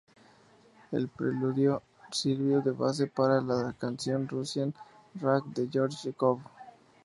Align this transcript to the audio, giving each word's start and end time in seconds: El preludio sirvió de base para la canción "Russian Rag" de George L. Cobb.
El 0.91 1.09
preludio 1.09 1.83
sirvió 2.11 2.61
de 2.61 2.71
base 2.71 3.05
para 3.05 3.39
la 3.39 3.71
canción 3.77 4.27
"Russian 4.27 4.73
Rag" 5.13 5.43
de 5.43 5.69
George 5.71 5.95
L. 6.05 6.13
Cobb. 6.15 6.39